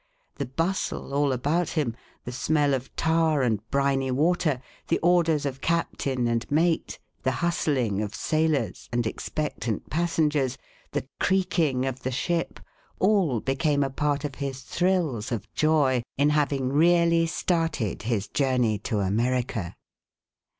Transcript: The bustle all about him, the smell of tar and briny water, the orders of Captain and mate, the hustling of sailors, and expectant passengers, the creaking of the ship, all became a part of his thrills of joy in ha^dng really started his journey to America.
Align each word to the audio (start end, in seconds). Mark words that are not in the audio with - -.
The 0.37 0.47
bustle 0.47 1.13
all 1.13 1.31
about 1.31 1.69
him, 1.69 1.95
the 2.25 2.31
smell 2.31 2.73
of 2.73 2.89
tar 2.95 3.43
and 3.43 3.59
briny 3.69 4.09
water, 4.09 4.59
the 4.87 4.97
orders 5.03 5.45
of 5.45 5.61
Captain 5.61 6.27
and 6.27 6.49
mate, 6.49 6.97
the 7.21 7.33
hustling 7.37 8.01
of 8.01 8.15
sailors, 8.15 8.89
and 8.91 9.05
expectant 9.05 9.91
passengers, 9.91 10.57
the 10.93 11.07
creaking 11.19 11.85
of 11.85 12.01
the 12.01 12.09
ship, 12.09 12.59
all 12.97 13.41
became 13.41 13.83
a 13.83 13.91
part 13.91 14.25
of 14.25 14.33
his 14.33 14.61
thrills 14.63 15.31
of 15.31 15.53
joy 15.53 16.01
in 16.17 16.31
ha^dng 16.31 16.71
really 16.73 17.27
started 17.27 18.01
his 18.01 18.27
journey 18.27 18.79
to 18.79 19.01
America. 19.01 19.75